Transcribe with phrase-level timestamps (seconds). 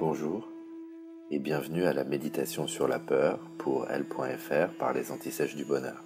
[0.00, 0.48] Bonjour
[1.30, 6.02] et bienvenue à la méditation sur la peur pour L.fr par les antisèches du bonheur.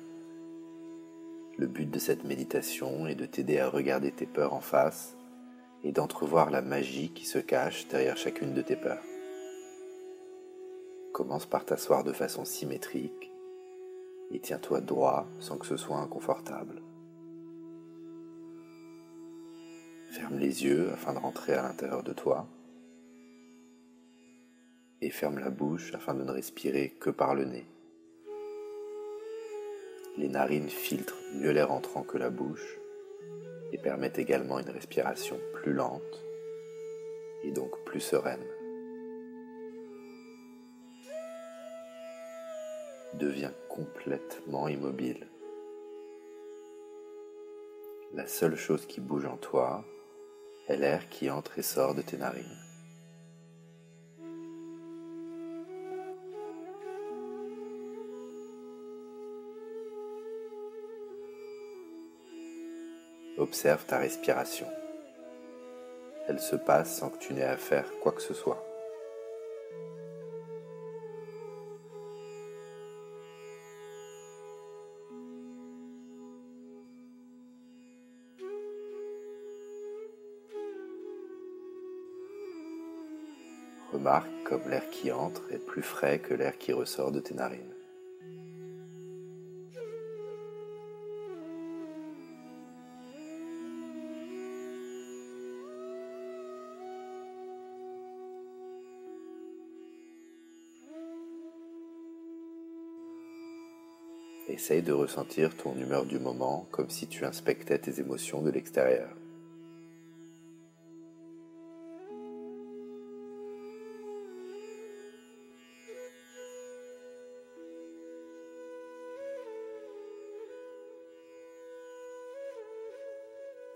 [1.57, 5.17] Le but de cette méditation est de t'aider à regarder tes peurs en face
[5.85, 9.03] et d'entrevoir la magie qui se cache derrière chacune de tes peurs.
[11.15, 13.33] Commence par t'asseoir de façon symétrique
[14.31, 16.83] et tiens-toi droit sans que ce soit inconfortable.
[20.11, 22.47] Ferme les yeux afin de rentrer à l'intérieur de toi
[25.01, 27.67] et ferme la bouche afin de ne respirer que par le nez.
[30.17, 32.79] Les narines filtrent mieux l'air entrant que la bouche
[33.73, 36.25] et permettent également une respiration plus lente
[37.45, 38.45] et donc plus sereine.
[43.15, 45.27] Deviens complètement immobile.
[48.15, 49.85] La seule chose qui bouge en toi
[50.69, 52.68] est l'air qui entre et sort de tes narines.
[63.39, 64.67] Observe ta respiration.
[66.27, 68.65] Elle se passe sans que tu n'aies à faire quoi que ce soit.
[83.93, 87.75] Remarque comme l'air qui entre est plus frais que l'air qui ressort de tes narines.
[104.59, 109.09] Essaye de ressentir ton humeur du moment comme si tu inspectais tes émotions de l'extérieur.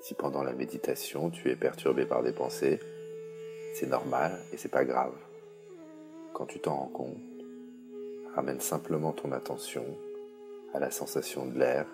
[0.00, 2.80] Si pendant la méditation tu es perturbé par des pensées,
[3.74, 5.14] c'est normal et c'est pas grave.
[6.34, 7.18] Quand tu t'en rends compte,
[8.34, 9.84] ramène simplement ton attention
[10.74, 11.86] à la sensation de l'air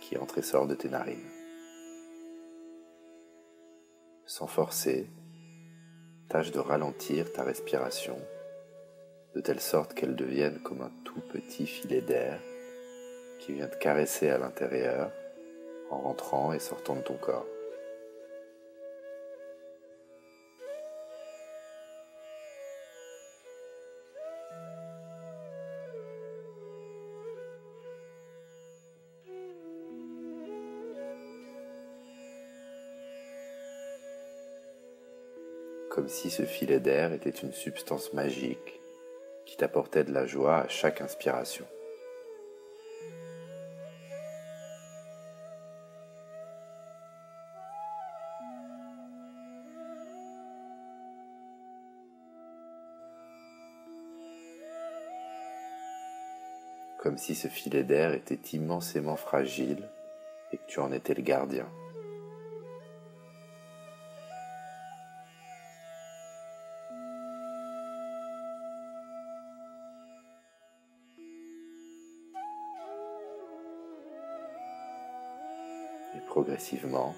[0.00, 1.30] qui entre et sort de tes narines.
[4.26, 5.10] Sans forcer,
[6.28, 8.18] tâche de ralentir ta respiration
[9.34, 12.40] de telle sorte qu'elle devienne comme un tout petit filet d'air
[13.40, 15.10] qui vient te caresser à l'intérieur
[15.90, 17.46] en rentrant et sortant de ton corps.
[35.98, 38.80] comme si ce filet d'air était une substance magique
[39.44, 41.66] qui t'apportait de la joie à chaque inspiration.
[56.98, 59.82] Comme si ce filet d'air était immensément fragile
[60.52, 61.66] et que tu en étais le gardien.
[76.28, 77.14] Progressivement,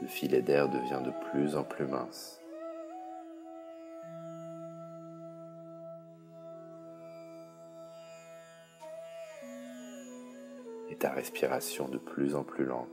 [0.00, 2.40] le filet d'air devient de plus en plus mince.
[10.88, 12.88] Et ta respiration de plus en plus lente.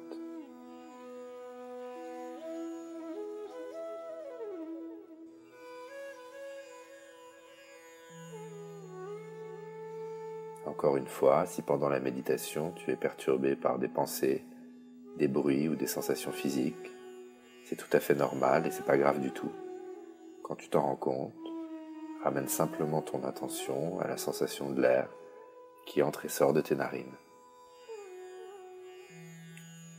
[10.66, 14.44] Encore une fois, si pendant la méditation tu es perturbé par des pensées,
[15.18, 16.92] des bruits ou des sensations physiques,
[17.66, 19.52] c'est tout à fait normal et c'est pas grave du tout.
[20.44, 21.34] Quand tu t'en rends compte,
[22.24, 25.10] ramène simplement ton attention à la sensation de l'air
[25.86, 27.16] qui entre et sort de tes narines.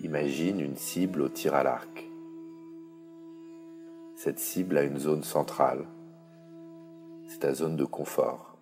[0.01, 2.09] Imagine une cible au tir à l'arc.
[4.15, 5.85] Cette cible a une zone centrale.
[7.27, 8.57] C'est ta zone de confort.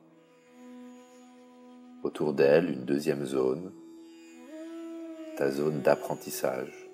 [2.02, 3.72] Autour d'elle, une deuxième zone
[5.36, 6.88] ta zone d'apprentissage.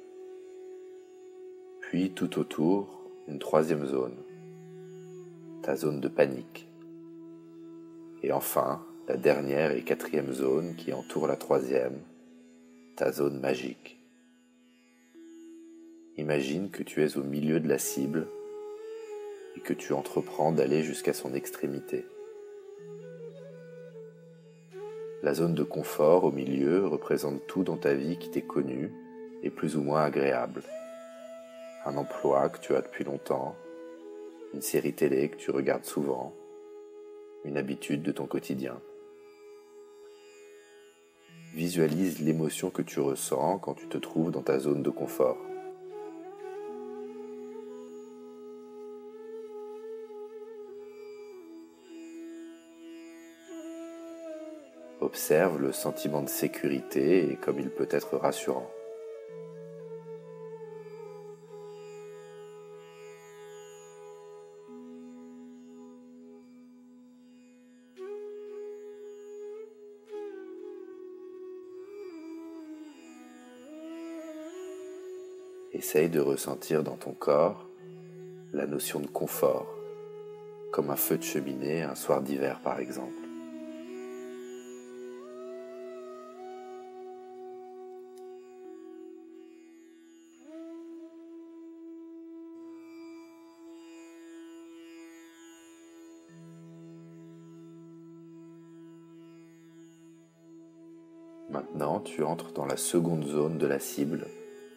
[1.81, 4.17] Puis tout autour, une troisième zone,
[5.63, 6.69] ta zone de panique.
[8.25, 12.01] Et enfin, la dernière et quatrième zone qui entoure la troisième,
[12.97, 14.01] ta zone magique.
[16.17, 18.27] Imagine que tu es au milieu de la cible
[19.57, 22.07] et que tu entreprends d'aller jusqu'à son extrémité.
[25.23, 28.93] La zone de confort au milieu représente tout dans ta vie qui t'est connu
[29.45, 30.65] et plus ou moins agréable.
[31.87, 33.55] Un emploi que tu as depuis longtemps,
[34.53, 36.35] une série télé que tu regardes souvent,
[37.45, 38.81] une habitude de ton quotidien.
[41.55, 45.39] Visualise l'émotion que tu ressens quand tu te trouves dans ta zone de confort.
[55.13, 58.67] Observe le sentiment de sécurité et comme il peut être rassurant.
[75.73, 77.69] Essaye de ressentir dans ton corps
[78.55, 79.77] la notion de confort,
[80.71, 83.22] comme un feu de cheminée un soir d'hiver par exemple.
[101.53, 104.27] Maintenant, tu entres dans la seconde zone de la cible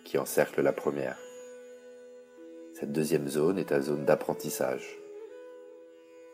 [0.04, 1.18] qui encercle la première.
[2.74, 5.00] Cette deuxième zone est ta zone d'apprentissage.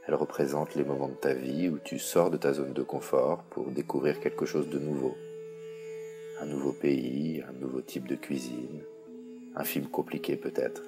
[0.07, 3.43] Elle représente les moments de ta vie où tu sors de ta zone de confort
[3.51, 5.15] pour découvrir quelque chose de nouveau.
[6.39, 8.81] Un nouveau pays, un nouveau type de cuisine,
[9.55, 10.81] un film compliqué peut-être.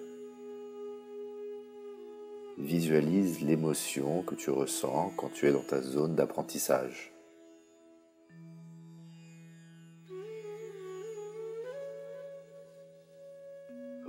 [2.57, 7.12] Visualise l'émotion que tu ressens quand tu es dans ta zone d'apprentissage.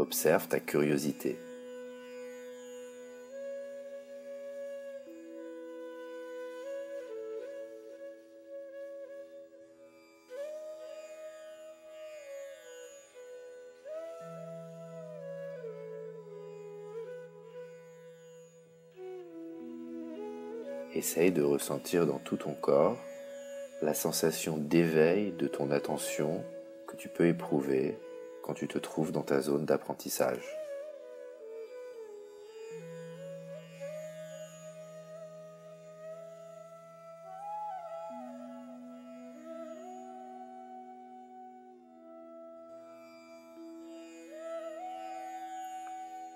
[0.04, 1.38] Observe ta curiosité.
[20.92, 22.98] Essaye de ressentir dans tout ton corps
[23.80, 26.44] la sensation d'éveil de ton attention
[26.86, 27.96] que tu peux éprouver
[28.44, 30.44] quand tu te trouves dans ta zone d'apprentissage.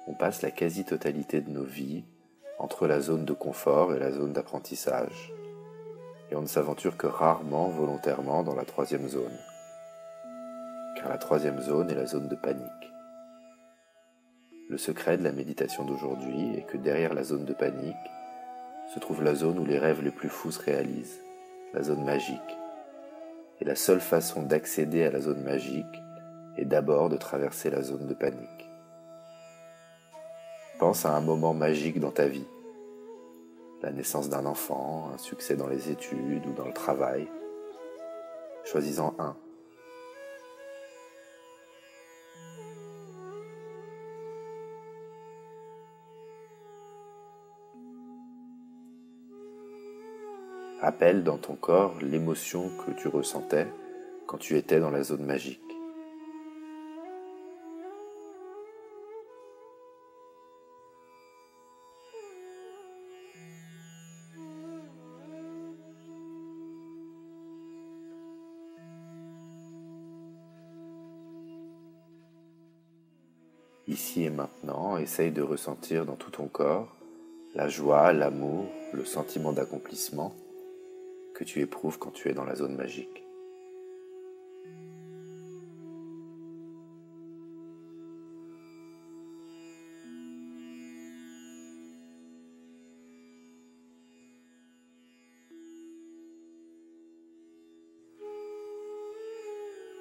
[0.07, 2.05] On passe la quasi-totalité de nos vies
[2.59, 5.35] entre la zone de confort et la zone d'apprentissage,
[6.31, 9.39] et on ne s'aventure que rarement volontairement dans la troisième zone
[10.99, 12.65] car la troisième zone est la zone de panique.
[14.69, 17.97] Le secret de la méditation d'aujourd'hui est que derrière la zone de panique
[18.93, 21.21] se trouve la zone où les rêves les plus fous se réalisent,
[21.73, 22.59] la zone magique.
[23.61, 25.87] Et la seule façon d'accéder à la zone magique
[26.57, 28.69] est d'abord de traverser la zone de panique.
[30.79, 32.47] Pense à un moment magique dans ta vie,
[33.83, 37.29] la naissance d'un enfant, un succès dans les études ou dans le travail,
[38.71, 39.35] Choisis-en un.
[50.81, 53.67] Appelle dans ton corps l'émotion que tu ressentais
[54.29, 55.61] quand tu étais dans la zone magique.
[73.89, 76.95] Ici et maintenant, essaye de ressentir dans tout ton corps
[77.57, 80.35] la joie, l'amour, le sentiment d'accomplissement
[81.39, 83.25] que tu éprouves quand tu es dans la zone magique.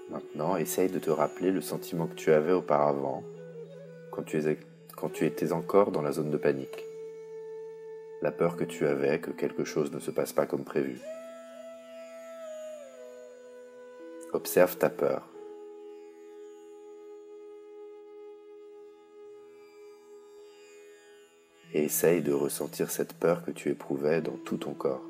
[0.10, 3.24] Maintenant, essaye de te rappeler le sentiment que tu avais auparavant
[4.12, 6.84] quand tu, étais encore dans la zone de panique.
[8.24, 11.00] La peur que tu avais que quelque chose ne se passe pas comme prévu.
[14.34, 15.26] Observe ta peur.
[21.74, 25.04] Et essaye de ressentir cette peur que tu éprouvais dans tout ton corps.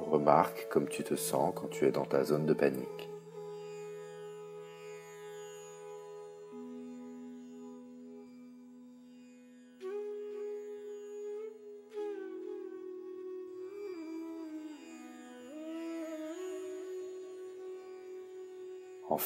[0.00, 3.10] Remarque comme tu te sens quand tu es dans ta zone de panique.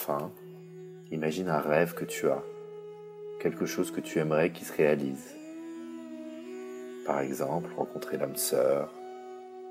[0.03, 0.33] Enfin,
[1.11, 2.43] imagine un rêve que tu as,
[3.39, 5.37] quelque chose que tu aimerais qui se réalise.
[7.05, 8.95] Par exemple, rencontrer l'âme sœur,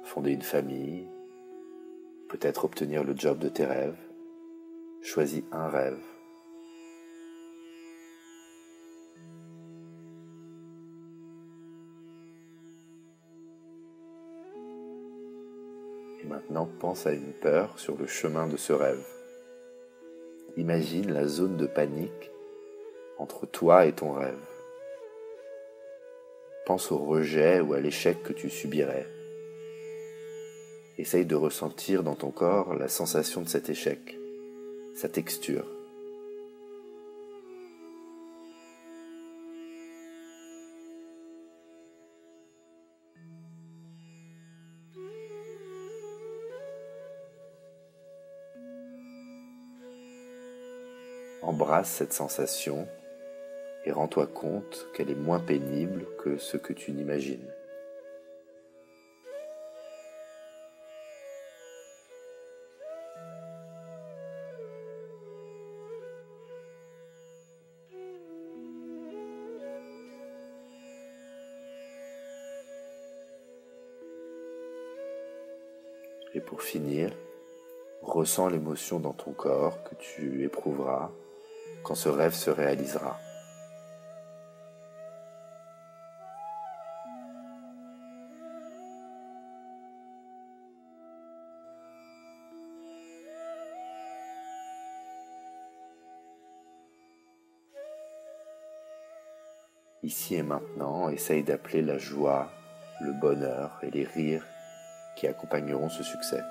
[0.04, 1.08] fonder une famille,
[2.28, 3.98] peut-être obtenir le job de tes rêves.
[5.02, 5.98] Choisis un rêve.
[16.22, 19.04] Et maintenant pense à une peur sur le chemin de ce rêve.
[20.60, 22.32] Imagine la zone de panique
[23.18, 24.46] entre toi et ton rêve.
[26.66, 29.08] Pense au rejet ou à l'échec que tu subirais.
[30.98, 34.20] Essaye de ressentir dans ton corps la sensation de cet échec,
[34.96, 35.79] sa texture.
[51.84, 52.88] Cette sensation
[53.86, 57.40] et rends-toi compte qu'elle est moins pénible que ce que tu n'imagines.
[76.36, 77.12] Et pour finir,
[78.02, 81.12] ressens l'émotion dans ton corps que tu éprouveras
[81.84, 83.20] quand ce rêve se réalisera.
[100.02, 102.50] Ici et maintenant, essaye d'appeler la joie,
[103.02, 104.46] le bonheur et les rires
[105.16, 106.42] qui accompagneront ce succès.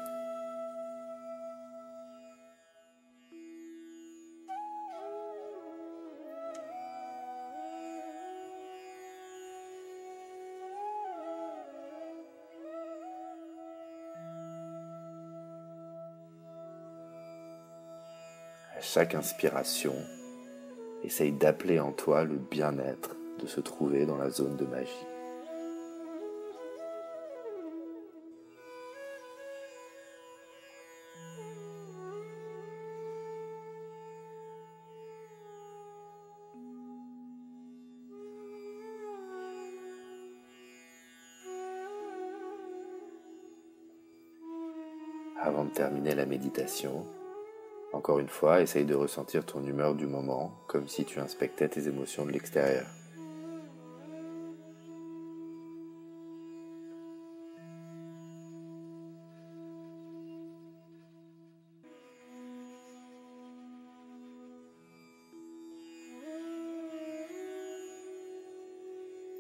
[18.79, 19.93] À chaque inspiration,
[21.03, 24.93] essaye d'appeler en toi le bien-être de se trouver dans la zone de magie.
[45.41, 47.05] Avant de terminer la méditation,
[47.99, 51.89] encore une fois, essaye de ressentir ton humeur du moment, comme si tu inspectais tes
[51.89, 52.87] émotions de l'extérieur.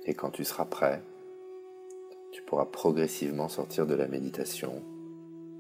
[0.04, 1.00] Et quand tu seras prêt,
[2.32, 4.82] tu pourras progressivement sortir de la méditation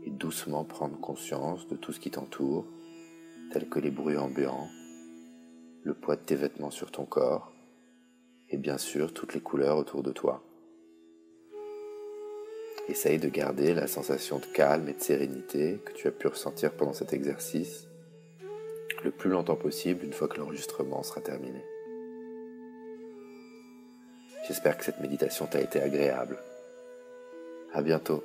[0.02, 2.64] et doucement prendre conscience de tout ce qui t'entoure
[3.52, 4.68] tel que les bruits ambiants,
[5.82, 7.52] le poids de tes vêtements sur ton corps,
[8.50, 10.42] et bien sûr toutes les couleurs autour de toi.
[12.88, 16.72] Essaye de garder la sensation de calme et de sérénité que tu as pu ressentir
[16.72, 17.88] pendant cet exercice
[19.04, 21.62] le plus longtemps possible une fois que l'enregistrement sera terminé.
[24.46, 26.38] J'espère que cette méditation t'a été agréable.
[27.72, 28.24] À bientôt.